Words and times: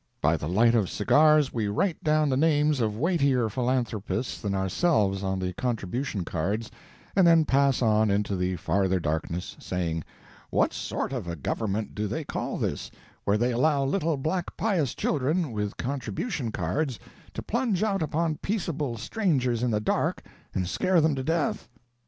By 0.19 0.35
the 0.35 0.49
light 0.49 0.73
of 0.73 0.89
cigars 0.89 1.53
we 1.53 1.67
write 1.67 2.03
down 2.03 2.29
the 2.29 2.35
names 2.35 2.79
of 2.81 2.97
weightier 2.97 3.49
philanthropists 3.49 4.41
than 4.41 4.55
ourselves 4.55 5.21
on 5.21 5.37
the 5.37 5.53
contribution 5.53 6.25
cards, 6.25 6.71
and 7.15 7.27
then 7.27 7.45
pass 7.45 7.83
on 7.83 8.09
into 8.09 8.35
the 8.35 8.55
farther 8.55 8.99
darkness, 8.99 9.55
saying, 9.59 10.03
What 10.49 10.73
sort 10.73 11.13
of 11.13 11.27
a 11.27 11.35
government 11.35 11.93
do 11.93 12.07
they 12.07 12.23
call 12.23 12.57
this, 12.57 12.89
where 13.25 13.37
they 13.37 13.51
allow 13.51 13.83
little 13.85 14.17
black 14.17 14.57
pious 14.57 14.95
children, 14.95 15.51
with 15.51 15.77
contribution 15.77 16.51
cards, 16.51 16.97
to 17.35 17.43
plunge 17.43 17.83
out 17.83 18.01
upon 18.01 18.37
peaceable 18.37 18.97
strangers 18.97 19.61
in 19.61 19.69
the 19.69 19.79
dark 19.79 20.23
and 20.55 20.67
scare 20.67 20.99
them 20.99 21.13
to 21.13 21.23
death? 21.23 21.69